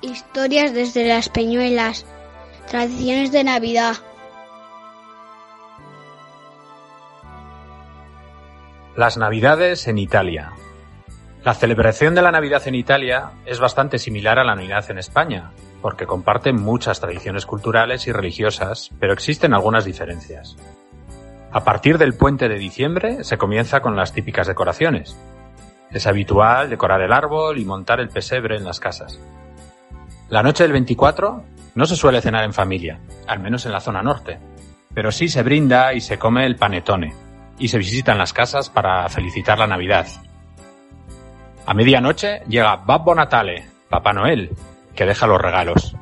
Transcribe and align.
Historias 0.00 0.74
desde 0.74 1.06
las 1.06 1.28
Peñuelas. 1.28 2.06
Tradiciones 2.68 3.32
de 3.32 3.44
Navidad. 3.44 3.96
Las 8.96 9.16
Navidades 9.16 9.88
en 9.88 9.98
Italia. 9.98 10.52
La 11.44 11.54
celebración 11.54 12.14
de 12.14 12.22
la 12.22 12.32
Navidad 12.32 12.66
en 12.66 12.74
Italia 12.74 13.30
es 13.44 13.60
bastante 13.60 13.98
similar 13.98 14.38
a 14.38 14.44
la 14.44 14.56
Navidad 14.56 14.90
en 14.90 14.98
España, 14.98 15.52
porque 15.80 16.06
comparten 16.06 16.60
muchas 16.60 16.98
tradiciones 16.98 17.46
culturales 17.46 18.06
y 18.08 18.12
religiosas, 18.12 18.90
pero 18.98 19.12
existen 19.12 19.54
algunas 19.54 19.84
diferencias. 19.84 20.56
A 21.52 21.62
partir 21.62 21.98
del 21.98 22.14
puente 22.14 22.48
de 22.48 22.58
diciembre 22.58 23.22
se 23.22 23.38
comienza 23.38 23.80
con 23.80 23.96
las 23.96 24.12
típicas 24.12 24.48
decoraciones. 24.48 25.16
Es 25.96 26.06
habitual 26.06 26.68
decorar 26.68 27.00
el 27.00 27.10
árbol 27.10 27.56
y 27.56 27.64
montar 27.64 28.00
el 28.00 28.10
pesebre 28.10 28.58
en 28.58 28.64
las 28.64 28.80
casas. 28.80 29.18
La 30.28 30.42
noche 30.42 30.62
del 30.64 30.72
24 30.72 31.42
no 31.74 31.86
se 31.86 31.96
suele 31.96 32.20
cenar 32.20 32.44
en 32.44 32.52
familia, 32.52 33.00
al 33.26 33.40
menos 33.40 33.64
en 33.64 33.72
la 33.72 33.80
zona 33.80 34.02
norte, 34.02 34.38
pero 34.92 35.10
sí 35.10 35.28
se 35.28 35.42
brinda 35.42 35.94
y 35.94 36.02
se 36.02 36.18
come 36.18 36.44
el 36.44 36.56
panetone, 36.56 37.14
y 37.58 37.68
se 37.68 37.78
visitan 37.78 38.18
las 38.18 38.34
casas 38.34 38.68
para 38.68 39.08
felicitar 39.08 39.58
la 39.58 39.68
Navidad. 39.68 40.06
A 41.64 41.72
medianoche 41.72 42.42
llega 42.46 42.76
Babbo 42.76 43.14
Natale, 43.14 43.66
Papá 43.88 44.12
Noel, 44.12 44.50
que 44.94 45.06
deja 45.06 45.26
los 45.26 45.40
regalos. 45.40 45.96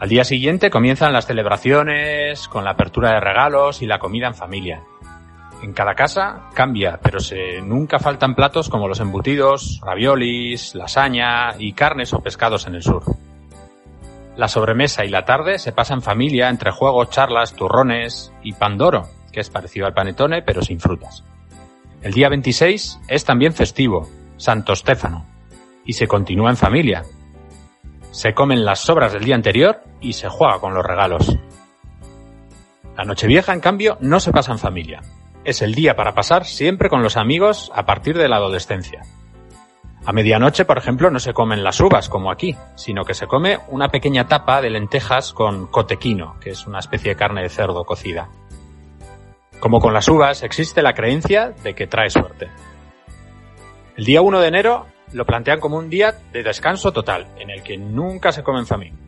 Al 0.00 0.08
día 0.08 0.24
siguiente 0.24 0.68
comienzan 0.68 1.12
las 1.12 1.26
celebraciones 1.26 2.48
con 2.48 2.64
la 2.64 2.72
apertura 2.72 3.12
de 3.12 3.20
regalos 3.20 3.82
y 3.82 3.86
la 3.86 4.00
comida 4.00 4.26
en 4.26 4.34
familia. 4.34 4.82
En 5.62 5.74
cada 5.74 5.94
casa 5.94 6.48
cambia, 6.54 6.98
pero 7.02 7.20
se, 7.20 7.60
nunca 7.60 7.98
faltan 7.98 8.34
platos 8.34 8.70
como 8.70 8.88
los 8.88 9.00
embutidos, 9.00 9.80
raviolis, 9.84 10.74
lasaña 10.74 11.54
y 11.58 11.74
carnes 11.74 12.14
o 12.14 12.20
pescados 12.20 12.66
en 12.66 12.76
el 12.76 12.82
sur. 12.82 13.02
La 14.36 14.48
sobremesa 14.48 15.04
y 15.04 15.10
la 15.10 15.26
tarde 15.26 15.58
se 15.58 15.72
pasa 15.72 15.92
en 15.92 16.00
familia 16.00 16.48
entre 16.48 16.70
juegos, 16.70 17.10
charlas, 17.10 17.52
turrones 17.52 18.32
y 18.42 18.54
pandoro, 18.54 19.08
que 19.32 19.40
es 19.40 19.50
parecido 19.50 19.86
al 19.86 19.92
panetone 19.92 20.40
pero 20.40 20.62
sin 20.62 20.80
frutas. 20.80 21.24
El 22.00 22.14
día 22.14 22.30
26 22.30 23.00
es 23.08 23.24
también 23.26 23.52
festivo, 23.52 24.08
Santo 24.38 24.74
Stefano, 24.74 25.26
y 25.84 25.92
se 25.92 26.08
continúa 26.08 26.48
en 26.48 26.56
familia. 26.56 27.02
Se 28.12 28.32
comen 28.32 28.64
las 28.64 28.80
sobras 28.80 29.12
del 29.12 29.24
día 29.24 29.34
anterior 29.34 29.82
y 30.00 30.14
se 30.14 30.30
juega 30.30 30.58
con 30.58 30.72
los 30.72 30.86
regalos. 30.86 31.36
La 32.96 33.04
Nochevieja, 33.04 33.52
en 33.52 33.60
cambio, 33.60 33.98
no 34.00 34.20
se 34.20 34.32
pasa 34.32 34.52
en 34.52 34.58
familia, 34.58 35.02
es 35.44 35.62
el 35.62 35.74
día 35.74 35.96
para 35.96 36.14
pasar 36.14 36.44
siempre 36.44 36.88
con 36.88 37.02
los 37.02 37.16
amigos 37.16 37.70
a 37.74 37.86
partir 37.86 38.16
de 38.16 38.28
la 38.28 38.36
adolescencia. 38.36 39.02
A 40.04 40.12
medianoche, 40.12 40.64
por 40.64 40.78
ejemplo, 40.78 41.10
no 41.10 41.18
se 41.18 41.34
comen 41.34 41.62
las 41.62 41.80
uvas 41.80 42.08
como 42.08 42.30
aquí, 42.30 42.56
sino 42.74 43.04
que 43.04 43.14
se 43.14 43.26
come 43.26 43.58
una 43.68 43.88
pequeña 43.88 44.26
tapa 44.26 44.62
de 44.62 44.70
lentejas 44.70 45.32
con 45.32 45.66
cotequino, 45.66 46.36
que 46.40 46.50
es 46.50 46.66
una 46.66 46.78
especie 46.78 47.10
de 47.10 47.16
carne 47.16 47.42
de 47.42 47.50
cerdo 47.50 47.84
cocida. 47.84 48.28
Como 49.60 49.78
con 49.80 49.92
las 49.92 50.08
uvas, 50.08 50.42
existe 50.42 50.82
la 50.82 50.94
creencia 50.94 51.50
de 51.62 51.74
que 51.74 51.86
trae 51.86 52.08
suerte. 52.08 52.48
El 53.96 54.06
día 54.06 54.22
1 54.22 54.40
de 54.40 54.48
enero 54.48 54.86
lo 55.12 55.26
plantean 55.26 55.60
como 55.60 55.76
un 55.76 55.90
día 55.90 56.14
de 56.32 56.42
descanso 56.42 56.92
total, 56.92 57.26
en 57.38 57.50
el 57.50 57.62
que 57.62 57.76
nunca 57.76 58.32
se 58.32 58.42
come 58.42 58.60
en 58.60 58.66
familia. 58.66 58.98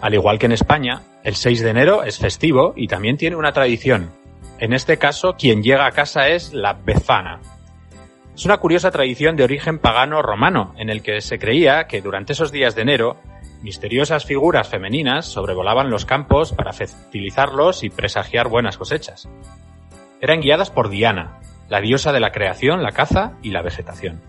Al 0.00 0.14
igual 0.14 0.38
que 0.38 0.46
en 0.46 0.52
España, 0.52 1.02
el 1.24 1.34
6 1.34 1.62
de 1.62 1.70
enero 1.70 2.04
es 2.04 2.18
festivo 2.18 2.72
y 2.76 2.86
también 2.86 3.16
tiene 3.16 3.36
una 3.36 3.52
tradición, 3.52 4.10
en 4.64 4.72
este 4.72 4.96
caso, 4.96 5.34
quien 5.36 5.62
llega 5.62 5.84
a 5.84 5.92
casa 5.92 6.28
es 6.28 6.54
la 6.54 6.72
Befana. 6.72 7.40
Es 8.34 8.46
una 8.46 8.56
curiosa 8.56 8.90
tradición 8.90 9.36
de 9.36 9.44
origen 9.44 9.78
pagano 9.78 10.22
romano, 10.22 10.72
en 10.78 10.88
el 10.88 11.02
que 11.02 11.20
se 11.20 11.38
creía 11.38 11.86
que 11.86 12.00
durante 12.00 12.32
esos 12.32 12.50
días 12.50 12.74
de 12.74 12.80
enero, 12.80 13.18
misteriosas 13.60 14.24
figuras 14.24 14.66
femeninas 14.68 15.26
sobrevolaban 15.26 15.90
los 15.90 16.06
campos 16.06 16.54
para 16.54 16.72
fertilizarlos 16.72 17.84
y 17.84 17.90
presagiar 17.90 18.48
buenas 18.48 18.78
cosechas. 18.78 19.28
Eran 20.22 20.40
guiadas 20.40 20.70
por 20.70 20.88
Diana, 20.88 21.40
la 21.68 21.82
diosa 21.82 22.12
de 22.12 22.20
la 22.20 22.32
creación, 22.32 22.82
la 22.82 22.92
caza 22.92 23.34
y 23.42 23.50
la 23.50 23.60
vegetación. 23.60 24.22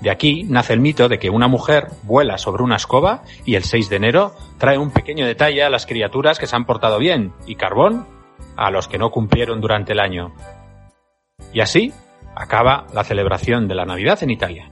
De 0.00 0.10
aquí 0.10 0.42
nace 0.42 0.72
el 0.72 0.80
mito 0.80 1.08
de 1.08 1.20
que 1.20 1.30
una 1.30 1.46
mujer 1.46 1.86
vuela 2.02 2.36
sobre 2.36 2.64
una 2.64 2.74
escoba 2.74 3.22
y 3.44 3.54
el 3.54 3.62
6 3.62 3.88
de 3.88 3.96
enero 3.96 4.34
trae 4.58 4.76
un 4.76 4.90
pequeño 4.90 5.24
detalle 5.24 5.62
a 5.62 5.70
las 5.70 5.86
criaturas 5.86 6.40
que 6.40 6.48
se 6.48 6.56
han 6.56 6.66
portado 6.66 6.98
bien 6.98 7.32
y 7.46 7.54
carbón 7.54 8.06
a 8.56 8.70
los 8.70 8.88
que 8.88 8.98
no 8.98 9.10
cumplieron 9.10 9.60
durante 9.60 9.92
el 9.92 10.00
año. 10.00 10.32
Y 11.52 11.60
así 11.60 11.92
acaba 12.34 12.86
la 12.92 13.04
celebración 13.04 13.68
de 13.68 13.74
la 13.74 13.84
Navidad 13.84 14.22
en 14.22 14.30
Italia. 14.30 14.70